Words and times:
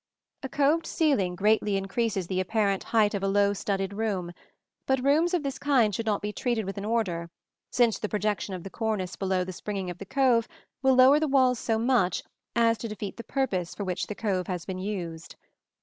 A 0.41 0.49
coved 0.49 0.87
ceiling 0.87 1.35
greatly 1.35 1.77
increases 1.77 2.25
the 2.25 2.39
apparent 2.39 2.85
height 2.85 3.13
of 3.13 3.21
a 3.21 3.27
low 3.27 3.53
studded 3.53 3.93
room; 3.93 4.31
but 4.87 5.03
rooms 5.03 5.35
of 5.35 5.43
this 5.43 5.59
kind 5.59 5.93
should 5.93 6.07
not 6.07 6.23
be 6.23 6.33
treated 6.33 6.65
with 6.65 6.79
an 6.79 6.85
order, 6.85 7.29
since 7.71 7.99
the 7.99 8.09
projection 8.09 8.55
of 8.55 8.63
the 8.63 8.71
cornice 8.71 9.15
below 9.15 9.43
the 9.43 9.53
springing 9.53 9.91
of 9.91 9.99
the 9.99 10.07
cove 10.07 10.47
will 10.81 10.95
lower 10.95 11.19
the 11.19 11.27
walls 11.27 11.59
so 11.59 11.77
much 11.77 12.23
as 12.55 12.79
to 12.79 12.87
defeat 12.87 13.17
the 13.17 13.23
purpose 13.23 13.75
for 13.75 13.83
which 13.83 14.07
the 14.07 14.15
cove 14.15 14.47
has 14.47 14.65
been 14.65 14.79
used. 14.79 15.35